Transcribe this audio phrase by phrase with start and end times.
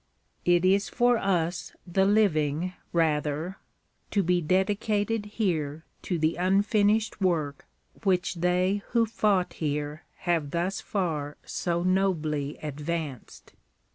[0.45, 3.57] It is for us the living, rather,
[4.09, 7.67] to be dedicated here to the unfinished work
[8.03, 13.53] which they who fought here have thus far so nobly advanced.